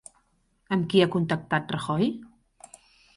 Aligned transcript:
Amb 0.77 0.87
qui 0.93 1.03
ha 1.05 1.07
contactat 1.15 1.73
Rajoy? 1.75 2.09